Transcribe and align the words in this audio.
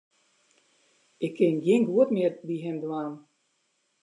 Ik 1.25 1.31
kin 1.35 1.55
gjin 1.63 1.83
goed 1.91 2.09
mear 2.15 2.33
by 2.45 2.55
him 2.63 2.77
dwaan. 2.83 3.13